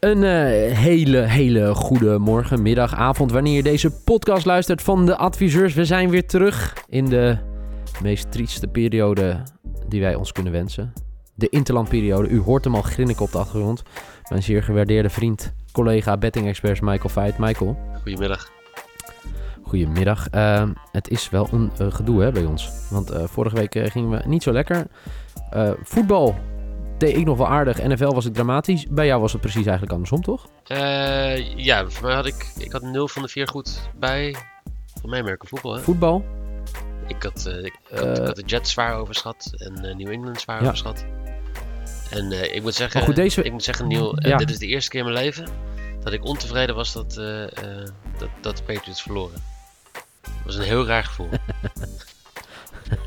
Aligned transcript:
Een 0.00 0.24
eh, 0.24 0.76
hele, 0.76 1.18
hele 1.18 1.74
goede 1.74 2.18
morgen, 2.18 2.62
middag, 2.62 2.94
avond, 2.94 3.32
wanneer 3.32 3.54
je 3.54 3.62
deze 3.62 3.90
podcast 3.90 4.46
luistert 4.46 4.82
van 4.82 5.06
de 5.06 5.16
adviseurs. 5.16 5.74
We 5.74 5.84
zijn 5.84 6.10
weer 6.10 6.26
terug 6.26 6.84
in 6.88 7.04
de 7.04 7.36
meest 8.02 8.32
trieste 8.32 8.66
periode 8.66 9.42
die 9.88 10.00
wij 10.00 10.14
ons 10.14 10.32
kunnen 10.32 10.52
wensen. 10.52 10.92
De 11.34 11.48
interlandperiode. 11.48 12.28
U 12.28 12.40
hoort 12.40 12.64
hem 12.64 12.74
al 12.74 12.82
grinniken 12.82 13.24
op 13.24 13.32
de 13.32 13.38
achtergrond. 13.38 13.82
Mijn 14.28 14.42
zeer 14.42 14.62
gewaardeerde 14.62 15.10
vriend, 15.10 15.54
collega, 15.72 16.16
betting-expert 16.16 16.80
Michael 16.80 17.08
Veit. 17.08 17.38
Michael, 17.38 17.78
Goedemiddag. 18.02 18.50
goedemiddag. 19.62 20.28
Eh, 20.28 20.68
het 20.92 21.08
is 21.08 21.30
wel 21.30 21.48
een 21.52 21.70
eh, 21.78 21.86
gedoe 21.92 22.22
hè, 22.22 22.32
bij 22.32 22.44
ons. 22.44 22.70
Want 22.90 23.10
eh, 23.10 23.24
vorige 23.24 23.56
week 23.56 23.78
gingen 23.90 24.10
we 24.10 24.22
niet 24.26 24.42
zo 24.42 24.52
lekker. 24.52 24.86
Voetbal 25.82 26.34
deed 26.98 27.16
ik 27.16 27.24
nog 27.24 27.36
wel 27.36 27.48
aardig. 27.48 27.82
NFL 27.82 28.12
was 28.14 28.24
ik 28.26 28.34
dramatisch. 28.34 28.86
Bij 28.88 29.06
jou 29.06 29.20
was 29.20 29.32
het 29.32 29.40
precies 29.40 29.62
eigenlijk 29.62 29.92
andersom, 29.92 30.22
toch? 30.22 30.48
Eh, 30.66 31.56
ja, 31.56 31.88
voor 31.88 32.06
mij 32.06 32.14
had 32.14 32.26
ik, 32.26 32.52
ik 32.58 32.72
had 32.72 32.82
0 32.82 33.08
van 33.08 33.22
de 33.22 33.28
4 33.28 33.48
goed 33.48 33.90
bij. 33.98 34.36
Voor 35.00 35.10
mij 35.10 35.22
merken 35.22 35.48
voetbal, 35.48 35.74
hè? 35.74 35.80
Voetbal. 35.82 36.24
Ik 37.06 37.22
had, 37.22 37.46
eh, 37.46 37.58
ik, 37.64 37.64
ik 37.90 37.98
had, 37.98 38.06
ik 38.08 38.16
Eh. 38.18 38.24
had 38.26 38.36
de 38.36 38.42
Jets 38.46 38.70
zwaar 38.70 38.94
overschat 38.96 39.52
en 39.56 39.84
eh, 39.84 39.94
New 39.96 40.08
England 40.10 40.40
zwaar 40.40 40.56
Ja. 40.56 40.62
overschat. 40.64 41.04
En 42.10 42.32
eh, 42.32 42.54
ik 42.54 42.62
moet 42.62 42.74
zeggen, 42.74 43.02
goed, 43.02 43.16
deze- 43.16 43.42
ik 43.42 43.52
moet 43.52 43.64
zeggen, 43.64 43.88
Neil, 43.88 44.16
eh, 44.16 44.30
Ja. 44.30 44.36
dit 44.36 44.50
is 44.50 44.58
de 44.58 44.66
eerste 44.66 44.90
keer 44.90 45.00
in 45.06 45.12
mijn 45.12 45.24
leven 45.24 45.46
dat 46.02 46.12
ik 46.12 46.24
ontevreden 46.24 46.74
was 46.74 46.92
dat, 46.92 47.16
eh, 47.16 47.42
eh, 47.44 47.88
dat, 48.18 48.28
dat 48.40 48.56
de 48.56 48.62
Patriots 48.62 49.02
verloren. 49.02 49.42
Dat 50.22 50.32
was 50.44 50.56
een 50.56 50.62
heel 50.62 50.86
raar 50.86 51.04
gevoel. 51.04 51.28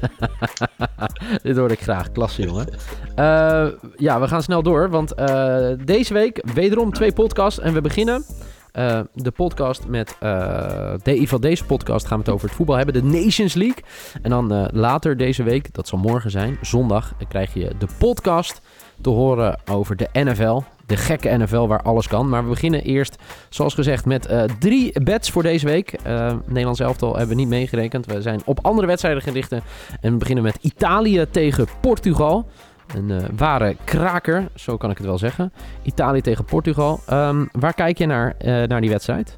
Dit 1.44 1.58
hoor 1.58 1.72
ik 1.72 1.82
graag. 1.82 2.12
Klasse, 2.12 2.42
jongen. 2.42 2.68
Eh, 3.16 3.68
ja, 3.96 4.20
we 4.20 4.28
gaan 4.28 4.44
snel 4.44 4.64
door. 4.64 4.90
Want 4.90 5.14
eh, 5.14 5.70
deze 5.86 6.14
week 6.14 6.44
wederom 6.54 6.94
twee 6.94 7.14
podcasts. 7.14 7.60
En 7.60 7.74
we 7.74 7.82
beginnen 7.82 8.24
eh, 8.72 9.00
de 9.14 9.32
podcast 9.32 9.88
met... 9.88 10.16
de, 10.20 11.00
geval 11.04 11.40
deze 11.40 11.66
podcast 11.66 12.08
gaan 12.08 12.18
we 12.18 12.24
het 12.24 12.34
over 12.34 12.48
het 12.48 12.56
voetbal 12.56 12.76
hebben. 12.76 12.94
De 12.94 13.04
Nations 13.04 13.54
League. 13.54 13.84
En 14.22 14.30
dan 14.30 14.70
later 14.74 15.18
deze 15.18 15.44
week, 15.44 15.74
dat 15.74 15.88
zal 15.88 15.98
morgen 16.00 16.32
zijn, 16.32 16.58
zondag... 16.62 17.14
krijg 17.28 17.54
je 17.54 17.72
de 17.80 17.88
podcast 17.98 18.62
te 19.02 19.10
horen 19.10 19.60
over 19.72 19.96
de 19.96 20.10
NFL. 20.14 20.62
De 20.86 20.98
gekke 20.98 21.38
NFL 21.38 21.68
waar 21.68 21.82
alles 21.82 22.08
kan. 22.08 22.30
Maar 22.30 22.44
we 22.44 22.50
beginnen 22.50 22.84
eerst, 22.84 23.16
zoals 23.50 23.74
gezegd, 23.74 24.06
met 24.06 24.26
eh, 24.26 24.44
drie 24.60 25.02
bets 25.04 25.30
voor 25.30 25.44
deze 25.44 25.66
week. 25.66 25.92
Eh 25.92 26.34
Nederlands 26.46 26.80
elftal 26.80 27.10
hebben 27.10 27.36
we 27.36 27.42
niet 27.42 27.50
meegerekend. 27.50 28.06
We 28.06 28.22
zijn 28.22 28.42
op 28.46 28.60
andere 28.62 28.88
wedstrijden 28.88 29.22
gericht. 29.22 29.52
En 29.52 29.62
we 30.02 30.18
beginnen 30.18 30.44
met 30.44 30.58
Italië 30.62 31.26
tegen 31.32 31.68
Portugal. 31.82 32.50
Een 32.96 33.12
eh, 33.12 33.24
ware 33.36 33.76
kraker, 33.84 34.48
zo 34.56 34.78
kan 34.78 34.90
ik 34.90 34.98
het 34.98 35.06
wel 35.06 35.18
zeggen. 35.18 35.54
Italië 35.84 36.22
tegen 36.22 36.46
Portugal. 36.46 37.00
Ehm, 37.08 37.46
waar 37.52 37.74
kijk 37.74 37.98
je 37.98 38.06
naar, 38.06 38.36
naar 38.44 38.82
die 38.82 38.90
wedstrijd? 38.90 39.38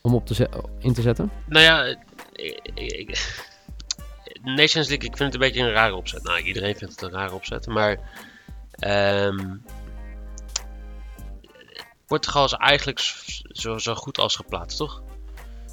Om 0.00 0.14
op 0.14 0.26
te 0.26 0.48
in 0.78 0.92
te 0.94 1.02
zetten? 1.02 1.30
Nou 1.46 1.64
ja, 1.64 1.96
Nations 4.42 4.88
League, 4.88 5.08
ik 5.08 5.16
vind 5.16 5.18
het 5.18 5.34
een 5.34 5.48
beetje 5.48 5.62
een 5.62 5.72
rare 5.72 5.94
opzet. 5.94 6.22
Nou, 6.22 6.40
iedereen 6.40 6.76
vindt 6.76 7.00
het 7.00 7.02
een 7.02 7.18
rare 7.18 7.34
opzet, 7.34 7.66
maar 7.66 7.98
ehm, 8.80 9.56
Portugal 12.06 12.44
is 12.44 12.52
eigenlijk 12.52 12.98
zo, 13.52 13.78
zo 13.78 13.94
goed 13.94 14.18
als 14.18 14.36
geplaatst, 14.36 14.76
toch? 14.78 15.02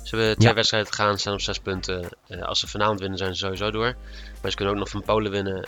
Ze 0.03 0.15
hebben 0.15 0.35
twee 0.35 0.47
Ja. 0.49 0.55
wedstrijden 0.55 0.93
gegaan, 0.93 1.17
staan 1.19 1.33
op 1.33 1.41
zes 1.41 1.59
punten. 1.59 2.09
Eh, 2.27 2.41
als 2.41 2.59
ze 2.59 2.67
vanavond 2.67 2.99
winnen, 2.99 3.17
zijn 3.17 3.35
ze 3.35 3.39
sowieso 3.45 3.71
door. 3.71 3.95
Maar 4.41 4.51
ze 4.51 4.55
kunnen 4.57 4.73
ook 4.73 4.79
nog 4.79 4.89
van 4.89 5.03
Polen 5.03 5.31
winnen. 5.31 5.61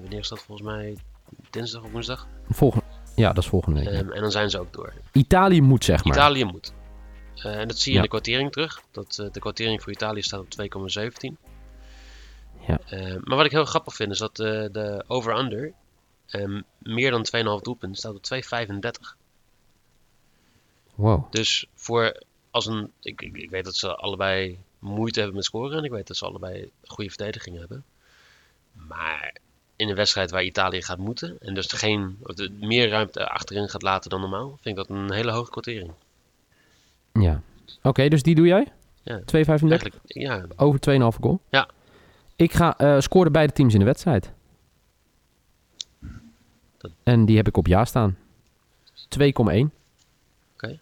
Wanneer 0.00 0.18
is 0.18 0.28
dat 0.28 0.38
volgens 0.40 0.68
mij? 0.68 0.96
Dinsdag 1.50 1.82
of 1.82 1.90
woensdag? 1.90 2.26
Volgende, 2.50 2.84
ja, 3.14 3.32
dat 3.32 3.42
is 3.42 3.48
volgende 3.48 3.80
week. 3.80 3.88
Ehm, 3.88 4.10
en 4.10 4.20
dan 4.20 4.30
zijn 4.30 4.50
ze 4.50 4.58
ook 4.60 4.72
door. 4.72 4.92
Italië 5.12 5.60
moet, 5.62 5.84
zeg 5.84 6.04
maar. 6.04 6.16
Italië 6.16 6.44
moet. 6.44 6.72
Eh, 7.34 7.58
en 7.60 7.68
dat 7.68 7.78
zie 7.78 7.86
je 7.86 7.90
Ja. 7.90 7.96
in 7.96 8.02
de 8.02 8.08
kwartering 8.08 8.52
terug. 8.52 8.82
Dat, 8.92 9.18
eh, 9.18 9.30
de 9.32 9.40
kwartering 9.40 9.82
voor 9.82 9.92
Italië 9.92 10.22
staat 10.22 10.40
op 10.40 10.50
2,17. 10.50 11.36
Ja. 12.66 12.78
Eh, 12.88 13.16
maar 13.24 13.36
wat 13.36 13.44
ik 13.44 13.50
heel 13.50 13.64
grappig 13.64 13.94
vind 13.94 14.10
is 14.12 14.18
dat 14.18 14.36
de 14.36 15.04
over-under 15.06 15.72
ehm, 16.28 16.60
meer 16.78 17.10
dan 17.10 17.26
2,5 17.58 17.62
doelpunten 17.62 17.98
staat 17.98 18.14
op 18.14 18.22
2,35. 18.22 19.16
Wow. 20.94 21.32
Dus 21.32 21.66
voor 21.74 22.22
als 22.50 22.66
een. 22.66 22.92
Ik, 23.00 23.22
ik, 23.22 23.36
ik 23.36 23.50
weet 23.50 23.64
dat 23.64 23.76
ze 23.76 23.94
allebei 23.94 24.58
moeite 24.78 25.18
hebben 25.18 25.36
met 25.36 25.44
scoren. 25.44 25.78
En 25.78 25.84
ik 25.84 25.90
weet 25.90 26.06
dat 26.06 26.16
ze 26.16 26.24
allebei 26.26 26.70
goede 26.84 27.10
verdediging 27.10 27.58
hebben. 27.58 27.84
Maar 28.72 29.36
in 29.76 29.88
een 29.88 29.94
wedstrijd 29.94 30.30
waar 30.30 30.42
Italië 30.42 30.82
gaat 30.82 30.98
moeten. 30.98 31.36
En 31.40 31.54
dus 31.54 31.66
geen, 31.66 32.18
of 32.22 32.34
de, 32.34 32.50
meer 32.50 32.88
ruimte 32.88 33.28
achterin 33.28 33.68
gaat 33.68 33.82
laten 33.82 34.10
dan 34.10 34.20
normaal. 34.20 34.48
Vind 34.48 34.78
ik 34.78 34.86
dat 34.86 34.96
een 34.96 35.12
hele 35.12 35.32
hoge 35.32 35.50
kwartering. 35.50 35.92
Ja. 37.12 37.42
Oké, 37.82 38.08
dus 38.08 38.22
die 38.22 38.34
doe 38.34 38.46
jij? 38.46 38.66
Ja. 39.02 39.18
2,35 39.18 39.24
Eigenlijk, 39.34 39.94
ja, 40.04 40.44
over 40.56 40.80
2,5 40.90 41.20
goal? 41.20 41.40
Ja. 41.50 41.68
Ik 42.36 42.52
ga 42.52 42.76
eh 42.76 43.00
scoren 43.00 43.32
beide 43.32 43.52
teams 43.52 43.72
in 43.72 43.78
de 43.78 43.84
wedstrijd. 43.84 44.32
En 47.02 47.24
die 47.24 47.36
heb 47.36 47.48
ik 47.48 47.56
op 47.56 47.66
ja 47.66 47.84
staan. 47.84 48.16
2,1. 49.08 49.24
Oké. 50.54 50.80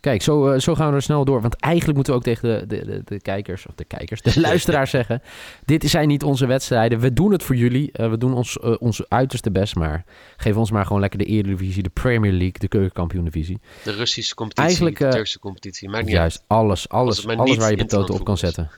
Kijk, 0.00 0.22
zo, 0.22 0.48
eh, 0.48 0.60
zo 0.60 0.74
gaan 0.74 0.88
we 0.88 0.94
er 0.94 1.02
snel 1.02 1.24
door. 1.24 1.40
Want 1.40 1.56
eigenlijk 1.56 1.94
moeten 1.94 2.12
we 2.12 2.18
ook 2.18 2.24
tegen 2.24 2.48
de, 2.48 2.66
de, 2.66 2.86
de, 2.86 3.02
de 3.04 3.20
kijkers, 3.20 3.66
of 3.66 3.74
de 3.74 3.84
kijkers, 3.84 4.22
de 4.22 4.40
luisteraars 4.40 4.90
zeggen. 4.90 5.22
Dit 5.64 5.84
zijn 5.84 6.08
niet 6.08 6.22
onze 6.22 6.46
wedstrijden. 6.46 6.98
We 6.98 7.12
doen 7.12 7.32
het 7.32 7.42
voor 7.42 7.56
jullie. 7.56 7.92
Eh, 7.92 8.10
we 8.10 8.18
doen 8.18 8.34
ons, 8.34 8.58
eh, 8.58 8.74
ons 8.78 9.08
uiterste 9.08 9.50
best. 9.50 9.74
Maar 9.74 10.04
geef 10.36 10.56
ons 10.56 10.70
maar 10.70 10.86
gewoon 10.86 11.00
lekker 11.00 11.18
de 11.18 11.24
Eredivisie, 11.24 11.82
de 11.82 11.88
Premier 11.88 12.32
League, 12.32 12.58
de 12.58 12.68
Keukenkampioen-divisie. 12.68 13.60
De 13.84 13.92
Russische 13.92 14.34
competitie, 14.34 14.64
Eigenlijk, 14.68 14.98
de 14.98 15.08
Turkse 15.08 15.38
competitie. 15.38 15.88
Maakt 15.88 16.06
niet 16.06 16.16
uit. 16.16 16.20
Juist, 16.20 16.44
alles, 16.46 16.88
Als 16.88 16.88
alles, 16.88 17.36
alles 17.38 17.50
niet 17.50 17.58
waar 17.58 17.76
je 17.76 17.84
toto 17.84 18.14
op 18.14 18.24
kan 18.24 18.38
zetten. 18.38 18.70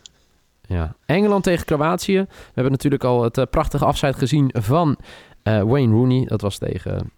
Ja. 0.67 0.95
Engeland 1.07 1.45
tegen 1.45 1.65
Kroatië. 1.65 2.19
We 2.19 2.53
hebben 2.55 2.73
natuurlijk 2.73 3.05
al 3.05 3.23
het 3.23 3.39
eh, 3.39 3.45
prachtige 3.51 3.85
afscheid 3.85 4.17
gezien 4.17 4.51
van 4.53 4.99
eh, 5.43 5.63
Wayne 5.63 5.95
Rooney. 5.95 6.27
Dat 6.27 6.41
was 6.41 6.59
tegen, 6.59 7.11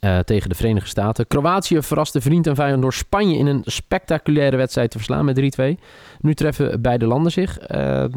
eh, 0.00 0.18
tegen 0.18 0.48
de 0.48 0.54
Verenigde 0.54 0.88
Staten. 0.88 1.26
Kroatië 1.26 1.82
verraste 1.82 2.20
vriend 2.20 2.46
en 2.46 2.54
vijand 2.54 2.82
door 2.82 2.94
Spanje 2.94 3.36
in 3.36 3.46
een 3.46 3.62
spectaculaire 3.64 4.56
wedstrijd 4.56 4.90
te 4.90 4.96
verslaan 4.96 5.24
met 5.24 5.36
3-2. 5.36 5.78
Nu 6.20 6.34
treffen 6.34 6.82
beide 6.82 7.06
landen 7.06 7.32
zich. 7.32 7.58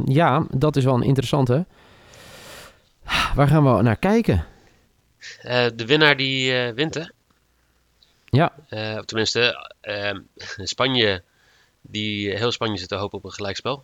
Ja, 0.05 0.45
dat 0.49 0.75
is 0.75 0.83
wel 0.83 0.95
een 0.95 1.01
interessante. 1.01 1.65
Waar 3.35 3.47
gaan 3.47 3.75
we 3.75 3.81
naar 3.81 3.97
kijken? 3.97 4.45
De 5.75 5.83
winnaar 5.85 6.17
die 6.17 6.53
wint, 6.73 6.93
hè? 6.93 7.03
Ja. 8.25 8.53
Of 8.97 9.05
tenminste, 9.05 9.69
Spanje, 10.63 11.23
die, 11.81 12.37
heel 12.37 12.51
Spanje 12.51 12.77
zit 12.77 12.87
te 12.87 12.95
hopen 12.95 13.17
op 13.17 13.23
een 13.23 13.31
gelijkspel. 13.31 13.83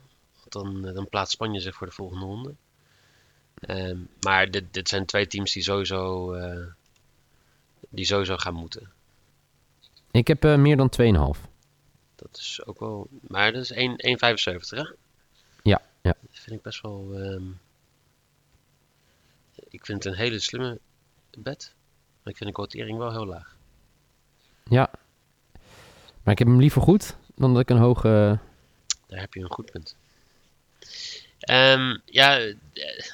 Dan, 0.50 0.88
eh, 0.88 0.94
dan 0.94 1.10
plaatst 1.10 1.34
Spanje 1.34 1.60
zich 1.60 1.76
voor 1.76 1.88
de 1.88 1.94
volgende 1.94 2.26
ronde. 2.26 2.56
Ehm, 3.60 4.00
maar 4.20 4.52
dit, 4.52 4.74
dit 4.74 4.90
zijn 4.90 5.06
twee 5.06 5.28
teams 5.28 5.54
die 5.54 5.64
sowieso, 5.64 6.34
eh, 6.34 6.66
die 7.90 8.06
sowieso 8.06 8.38
gaan 8.38 8.54
moeten. 8.54 8.92
Ik 10.12 10.28
heb 10.28 10.44
eh, 10.44 10.56
meer 10.56 10.78
dan 10.78 10.90
2,5. 10.90 11.48
Dat 12.16 12.38
is 12.38 12.66
ook 12.66 12.80
wel... 12.80 13.08
Maar 13.28 13.52
dat 13.52 13.62
is 13.64 13.72
1 13.72 13.96
1,75 13.98 14.70
hè? 14.70 14.84
Ja, 15.64 15.82
ja. 16.02 16.16
Dat 16.22 16.40
vind 16.40 16.56
ik 16.56 16.62
best 16.62 16.82
wel... 16.82 17.14
ehm, 17.14 17.50
ik 19.70 19.86
vind 19.86 20.04
het 20.04 20.14
een 20.14 20.20
hele 20.20 20.40
slimme 20.40 20.80
bet. 21.38 21.74
Maar 22.24 22.34
ik 22.34 22.38
vind 22.38 22.50
de 22.50 22.56
quotering 22.56 22.98
wel 22.98 23.12
heel 23.12 23.26
laag. 23.26 23.56
Ja. 24.64 24.90
Maar 26.24 26.34
ik 26.34 26.40
heb 26.40 26.48
hem 26.48 26.60
liever 26.60 26.82
goed 26.82 27.16
dan 27.36 27.54
dat 27.54 27.62
ik 27.62 27.70
een 27.70 27.78
hoge... 27.78 28.40
Daar 29.08 29.20
heb 29.20 29.34
je 29.34 29.40
een 29.40 29.52
goed 29.52 29.72
punt. 29.72 29.96
Ehm, 31.48 31.98
ja, 32.06 32.40
eh, 32.40 32.54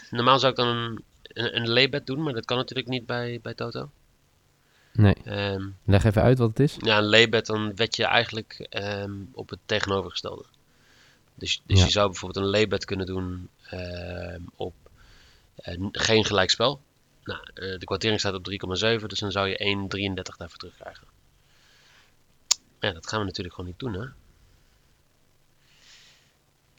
normaal 0.09 0.39
zou 0.39 0.51
ik 0.51 0.57
dan 0.57 0.67
een, 1.33 1.75
een, 1.75 2.01
doen, 2.05 2.23
maar 2.23 2.33
dat 2.33 2.45
kan 2.45 2.57
natuurlijk 2.57 2.89
niet 2.89 3.05
bij, 3.05 3.39
bij 3.41 3.53
Toto. 3.53 3.89
Nee, 4.93 5.15
Ehm, 5.23 5.69
leg 5.85 6.03
even 6.03 6.21
uit 6.21 6.37
wat 6.37 6.49
het 6.49 6.59
is. 6.59 6.75
ja, 6.79 6.97
een 6.97 7.03
laybet, 7.03 7.45
dan 7.45 7.75
wet 7.75 7.95
je 7.95 8.05
eigenlijk 8.05 8.53
ehm, 8.69 9.13
op 9.31 9.49
het 9.49 9.59
tegenovergestelde. 9.65 10.45
Dus, 11.35 11.61
dus 11.65 11.79
Ja. 11.79 11.85
je 11.85 11.91
zou 11.91 12.07
bijvoorbeeld 12.09 12.45
een 12.45 12.51
laybet 12.51 12.85
kunnen 12.85 13.05
doen 13.05 13.49
op 14.55 14.73
eh, 15.55 15.77
geen 15.91 16.25
gelijkspel. 16.25 16.81
Nou, 17.23 17.39
eh, 17.53 17.79
de 17.79 17.85
kwartering 17.85 18.19
staat 18.19 18.33
op 18.33 18.43
3,7, 18.43 19.07
dus 19.09 19.19
dan 19.19 19.31
zou 19.31 19.47
je 19.47 19.57
1,33 19.63 20.37
daarvoor 20.37 20.57
terugkrijgen. 20.57 21.07
Ja, 22.79 22.91
dat 22.91 23.07
gaan 23.07 23.19
we 23.19 23.25
natuurlijk 23.25 23.55
gewoon 23.55 23.69
niet 23.69 23.79
doen, 23.79 23.93
hè. 23.93 24.07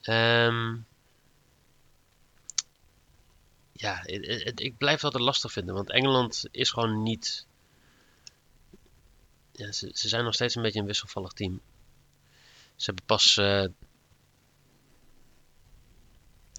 Ehm, 0.01 0.77
ja, 3.85 4.01
het- 4.03 4.45
het- 4.45 4.61
ik 4.61 4.77
blijf 4.77 4.95
het 4.95 5.05
altijd 5.05 5.23
lastig 5.23 5.53
vinden, 5.53 5.75
want 5.75 5.91
Engeland 5.91 6.45
is 6.51 6.71
gewoon 6.71 7.03
niet... 7.03 7.47
Ja, 9.53 9.73
ze, 9.73 9.91
ze 9.95 10.09
zijn 10.09 10.25
nog 10.25 10.35
steeds 10.35 10.55
een 10.55 10.63
beetje 10.63 10.81
een 10.81 10.87
wisselvallig 10.87 11.33
team. 11.33 11.61
Ze 12.77 12.85
hebben 12.85 13.05
pas 13.05 13.37
eh 13.37 13.65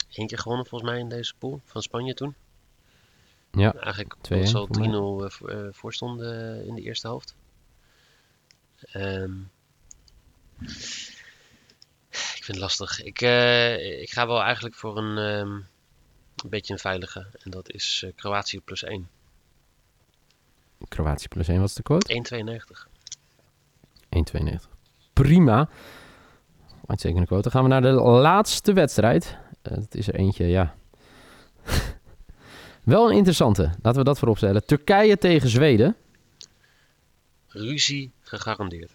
één 0.10 0.28
keer 0.28 0.38
gewonnen 0.40 0.66
volgens 0.66 0.92
mij 0.92 1.00
in 1.00 1.10
deze 1.10 1.34
pool 1.38 1.62
van 1.66 1.82
Spanje 1.82 2.14
toen. 2.14 2.36
Ja, 3.52 3.74
Eigenlijk 3.74 4.16
2-1 4.16 4.32
omdat 4.32 4.50
ze 4.50 4.58
al 4.58 4.68
voor 4.68 4.78
mij. 4.80 4.88
3-0 4.88 5.26
eh, 5.26 5.72
voor, 5.74 6.20
eh, 6.22 6.60
eh, 6.60 6.68
in 6.68 6.76
de 6.76 6.82
eerste 6.82 7.08
helft. 7.08 7.36
Ehm, 8.82 9.40
ik 12.10 12.44
vind 12.44 12.48
het 12.48 12.58
lastig. 12.58 13.04
Ik, 13.04 13.22
ik 14.02 14.12
ga 14.12 14.28
wel 14.28 14.42
eigenlijk 14.42 14.76
voor 14.76 14.98
een, 14.98 15.18
ehm, 15.18 15.60
een 16.46 16.52
beetje 16.52 16.74
een 16.74 16.80
veilige. 16.80 17.28
En 17.44 17.52
dat 17.52 17.72
is 17.72 18.02
eh, 18.06 18.12
Kroatië 18.16 18.60
plus 18.62 18.84
1. 18.84 19.08
Kroatië 20.88 21.28
plus 21.28 21.48
1, 21.48 21.60
wat 21.60 21.70
is 21.70 21.76
de 21.76 21.84
quote? 21.84 22.14
1,92. 22.14 22.88
1,92. 24.54 24.70
Prima. 25.14 25.70
Uitstekende 26.86 27.26
quote. 27.26 27.42
Dan 27.42 27.52
gaan 27.52 27.64
we 27.64 27.70
naar 27.70 27.82
de 27.82 27.92
laatste 28.02 28.74
wedstrijd. 28.74 29.38
Eh, 29.62 29.76
dat 29.76 29.96
is 29.96 30.08
er 30.08 30.16
eentje, 30.16 30.46
ja. 30.46 30.76
Wel 32.84 33.10
een 33.10 33.16
interessante. 33.16 33.62
Laten 33.82 34.00
we 34.00 34.06
dat 34.06 34.20
voorop 34.20 34.38
stellen. 34.38 34.66
Turkije 34.66 35.18
tegen 35.18 35.50
Zweden. 35.50 35.96
Ruzie 37.48 38.12
gegarandeerd. 38.22 38.92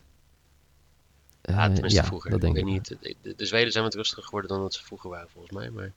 Eh, 1.41 1.55
Ja, 1.55 1.65
tenminste 1.73 2.01
ja, 2.01 2.05
vroeger. 2.07 2.31
dat 2.31 2.41
denk 2.41 2.57
ik 2.57 2.65
niet. 2.65 2.89
De, 2.89 3.17
de, 3.23 3.35
de 3.37 3.47
Zweden 3.47 3.73
zijn 3.73 3.85
wat 3.85 3.95
rustiger 3.95 4.25
geworden 4.25 4.51
dan 4.51 4.61
dat 4.61 4.75
ze 4.75 4.85
vroeger 4.85 5.11
waren, 5.11 5.29
volgens 5.31 5.53
mij. 5.53 5.71
Maar 5.71 5.93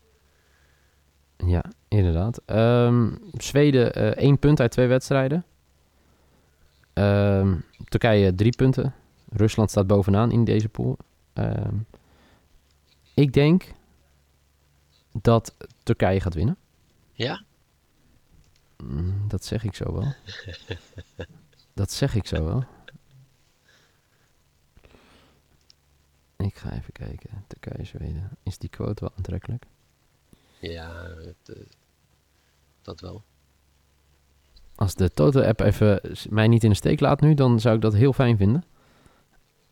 Ja, 1.46 1.64
inderdaad. 1.88 2.42
Ehm, 2.46 3.16
Zweden 3.34 3.94
eh, 3.96 4.08
één 4.08 4.40
punt 4.40 4.60
uit 4.60 4.72
twee 4.72 4.88
wedstrijden. 4.88 5.46
Ehm, 6.94 7.56
Turkije 7.90 8.36
drie 8.36 8.56
punten. 8.56 8.94
Rusland 9.30 9.70
staat 9.70 9.88
bovenaan 9.88 10.32
in 10.32 10.44
deze 10.44 10.70
pool. 10.70 10.98
Ehm, 11.34 11.76
ik 13.14 13.34
denk 13.34 13.72
dat 15.12 15.56
Turkije 15.84 16.20
gaat 16.20 16.34
winnen. 16.34 16.58
ja, 17.14 17.44
Mm, 18.84 19.28
dat 19.28 19.46
zeg 19.46 19.64
ik 19.64 19.76
zo 19.76 19.94
wel. 19.94 20.14
dat 21.74 21.92
zeg 21.92 22.16
ik 22.16 22.28
zo 22.28 22.44
wel. 22.44 22.64
Ik 26.38 26.56
ga 26.56 26.72
even 26.72 26.92
kijken. 26.94 27.44
Turkije, 27.48 27.86
Zweden. 27.86 28.30
Is 28.44 28.58
die 28.58 28.70
quote 28.70 29.02
wel 29.02 29.14
aantrekkelijk? 29.16 29.66
Ja 30.72 31.08
het, 31.16 31.58
eh, 31.58 31.64
dat 32.82 33.00
wel. 33.00 33.24
Als 34.76 34.96
de 34.96 35.10
Toto-app 35.10 35.60
even 35.60 36.02
mij 36.30 36.48
niet 36.48 36.64
in 36.64 36.70
de 36.70 36.76
steek 36.76 37.00
laat 37.00 37.22
nu, 37.22 37.34
dan 37.34 37.60
zou 37.60 37.76
ik 37.76 37.82
dat 37.82 37.94
heel 37.94 38.14
fijn 38.14 38.38
vinden. 38.38 38.64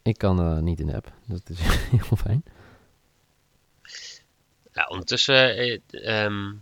Ik 0.02 0.18
kan 0.18 0.40
eh, 0.40 0.58
niet 0.58 0.80
in 0.80 0.86
de 0.88 0.96
app. 0.96 1.14
Dat 1.26 1.50
is 1.50 1.60
heel 1.98 2.18
fijn. 2.18 2.44
Ja, 4.72 4.86
ondertussen. 4.88 5.58
eh, 5.58 5.80
ehm, 5.90 6.54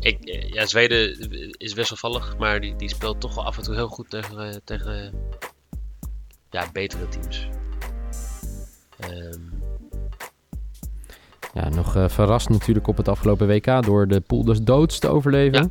ik, 0.00 0.18
ja, 0.52 0.66
Zweden 0.66 1.30
is 1.58 1.72
wisselvallig, 1.72 2.38
maar 2.38 2.60
die, 2.60 2.76
die 2.76 2.88
speelt 2.88 3.20
toch 3.20 3.34
wel 3.34 3.44
af 3.44 3.56
en 3.56 3.62
toe 3.62 3.74
heel 3.74 3.88
goed 3.88 4.10
tegen, 4.10 4.64
tegen 4.64 5.12
ja, 6.50 6.70
betere 6.72 7.08
teams. 7.08 7.48
Ehm, 8.98 9.61
Ja, 11.54 11.68
nog 11.68 11.96
eh, 11.96 12.08
verrast 12.08 12.48
natuurlijk 12.48 12.86
op 12.86 12.96
het 12.96 13.08
afgelopen 13.08 13.46
WK 13.46 13.82
door 13.84 14.08
de 14.08 14.20
pool 14.20 14.44
des 14.44 14.60
doods 14.62 14.98
te 14.98 15.08
overleven. 15.08 15.70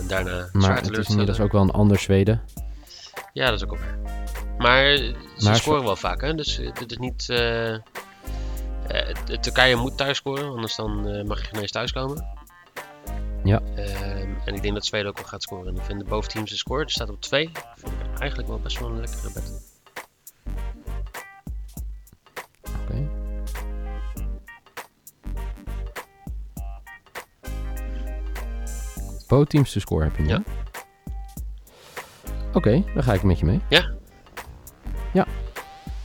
en 0.00 0.06
daarna 0.08 0.48
maar 0.52 0.76
het 0.82 0.96
is 0.96 1.08
inmiddels 1.08 1.40
ook 1.40 1.52
wel 1.52 1.62
een 1.62 1.70
ander 1.70 1.98
Zweden. 1.98 2.42
Ja, 3.32 3.50
dat 3.50 3.54
is 3.54 3.64
ook 3.64 3.70
wel 3.70 3.78
waar. 3.78 3.98
Maar 4.58 4.96
ze 4.96 5.14
Maar 5.44 5.56
scoren 5.56 5.84
wel 5.84 5.96
vaak, 5.96 6.20
hè? 6.20 6.34
Dus 6.34 6.58
eh, 6.58 6.72
dit 6.72 6.90
is 6.90 6.96
niet. 6.98 7.28
eh, 7.28 7.74
eh, 7.74 7.80
het- 8.88 9.42
Turkije 9.42 9.76
moet 9.76 9.96
thuis 9.96 10.16
scoren, 10.16 10.48
anders 10.50 10.76
dan 10.76 11.06
eh, 11.08 11.24
mag 11.24 11.38
je 11.40 11.46
geen 11.46 11.60
eens 11.60 11.70
thuiskomen. 11.70 12.24
Ja. 13.44 13.60
Ehm, 13.76 14.30
en 14.44 14.54
ik 14.54 14.62
denk 14.62 14.74
dat 14.74 14.86
Zweden 14.86 15.08
ook 15.08 15.16
wel 15.18 15.26
gaat 15.26 15.42
scoren. 15.42 15.66
En 15.66 15.76
ik 15.76 15.82
vind 15.82 15.98
de 15.98 16.04
boventeams 16.04 16.50
de 16.50 16.56
score, 16.56 16.84
die 16.84 16.90
staat 16.94 17.10
op 17.10 17.20
2. 17.20 17.50
Vind 17.76 17.92
ik 17.92 18.18
eigenlijk 18.18 18.48
wel 18.48 18.60
best 18.60 18.78
wel 18.78 18.88
een 18.88 19.00
lekkere 19.00 19.30
bet. 19.34 19.74
Both 29.36 29.48
teams 29.50 29.72
te 29.72 29.80
score 29.80 30.04
heb 30.04 30.16
je 30.16 30.22
nu. 30.22 30.28
Ja. 30.28 30.42
Oké, 32.52 32.82
dan 32.94 33.02
ga 33.02 33.12
ik 33.12 33.22
met 33.22 33.38
je 33.38 33.44
mee. 33.44 33.60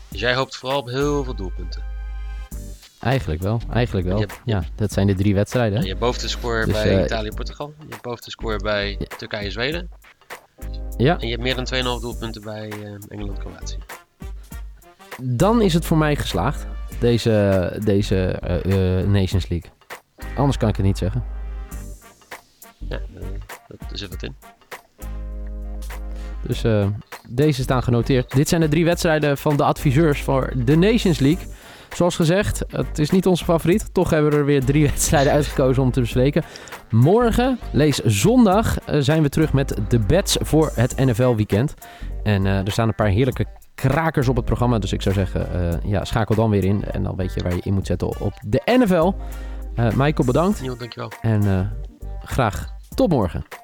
Dus 0.08 0.20
jij 0.20 0.36
hoopt 0.36 0.56
vooral 0.56 0.80
op 0.80 0.88
heel 0.88 1.24
veel 1.24 1.36
doelpunten. 1.36 1.84
Eigenlijk 3.00 3.42
wel, 3.42 3.62
eigenlijk 3.70 4.08
wel. 4.08 4.20
Hebt- 4.20 4.40
Ja, 4.46 4.64
dat 4.76 4.92
zijn 4.92 5.08
de 5.08 5.14
drie 5.14 5.34
wedstrijden. 5.36 5.78
Ja, 5.78 5.82
je 5.84 5.88
hebt 5.90 6.00
boven 6.00 6.22
de 6.22 6.28
score 6.28 6.66
Dus, 6.66 6.74
bij 6.74 7.04
Italië-Portugal. 7.04 7.74
Je 7.80 7.86
hebt 7.90 8.02
boven 8.02 8.24
de 8.24 8.32
score 8.32 8.58
bij 8.58 8.96
Ja. 9.00 9.06
Turkije-Zweden. 9.18 9.90
Ja, 10.98 11.18
En 11.20 11.28
je 11.28 11.32
hebt 11.32 11.44
meer 11.44 11.56
dan 11.56 11.66
2,5 11.66 12.02
doelpunten 12.02 12.42
bij 12.42 12.70
eh, 12.70 12.94
Engeland-Kroatië. 13.08 13.78
dan 15.22 15.62
is 15.62 15.74
het 15.74 15.86
voor 15.86 15.98
mij 15.98 16.16
geslaagd. 16.16 16.66
Deze, 17.00 17.78
deze 17.84 18.26
eh, 18.32 19.00
eh, 19.00 19.08
Nations 19.08 19.48
League. 19.48 19.72
Anders 20.36 20.58
kan 20.58 20.70
ik 20.70 20.76
het 20.76 20.86
niet 20.86 20.98
zeggen. 20.98 21.24
Dat, 23.80 23.92
er 23.92 23.98
zit 23.98 24.10
wat 24.10 24.24
in. 24.24 24.36
Dus 26.48 26.64
eh, 26.64 26.88
deze 27.30 27.62
staan 27.62 27.84
genoteerd. 27.84 28.36
Dit 28.36 28.50
zijn 28.50 28.62
de 28.62 28.68
drie 28.68 28.86
wedstrijden 28.86 29.38
van 29.38 29.58
de 29.58 29.64
adviseurs 29.64 30.22
voor 30.22 30.54
de 30.56 30.78
Nations 30.78 31.20
League. 31.20 31.48
Zoals 31.94 32.16
gezegd, 32.16 32.64
het 32.68 33.00
is 33.00 33.10
niet 33.10 33.26
onze 33.26 33.44
favoriet. 33.44 33.94
Toch 33.94 34.10
hebben 34.10 34.32
we 34.32 34.38
er 34.38 34.46
weer 34.46 34.66
drie 34.66 34.86
wedstrijden 34.92 35.34
uitgekozen 35.34 35.84
om 35.84 35.92
te 35.92 36.00
bespreken. 36.00 36.44
Morgen, 36.90 37.60
lees 37.72 37.98
zondag, 37.98 38.80
eh, 38.80 39.00
zijn 39.00 39.22
we 39.22 39.30
terug 39.30 39.54
met 39.54 39.76
de 39.88 40.00
bets 40.00 40.38
voor 40.40 40.72
het 40.76 40.98
NFL-weekend. 40.98 41.74
En 42.24 42.46
eh, 42.46 42.58
er 42.58 42.72
staan 42.72 42.88
een 42.88 42.96
paar 42.96 43.08
heerlijke 43.08 43.46
krakers 43.76 44.28
op 44.28 44.36
het 44.36 44.46
programma. 44.46 44.80
Dus 44.80 44.94
ik 44.94 45.02
zou 45.02 45.16
zeggen, 45.16 45.82
ja, 45.86 46.06
schakel 46.06 46.36
dan 46.36 46.50
weer 46.50 46.64
in. 46.64 46.84
En 46.84 47.04
dan 47.04 47.16
weet 47.16 47.34
je 47.34 47.44
waar 47.44 47.56
je 47.56 47.62
in 47.64 47.74
moet 47.74 47.88
zetten 47.88 48.20
op 48.20 48.34
de 48.48 48.62
NFL. 48.66 49.14
Eh 49.76 49.86
Michael, 49.96 50.26
bedankt. 50.26 50.66
Dankjewel. 50.66 51.12
En 51.22 51.72
graag 52.24 52.74
tot 52.96 53.10
morgen. 53.10 53.61